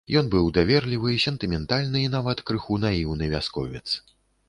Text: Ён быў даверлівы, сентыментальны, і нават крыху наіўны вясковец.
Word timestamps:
Ён 0.19 0.29
быў 0.35 0.47
даверлівы, 0.57 1.11
сентыментальны, 1.25 2.03
і 2.07 2.13
нават 2.17 2.43
крыху 2.51 2.81
наіўны 2.89 3.33
вясковец. 3.37 3.87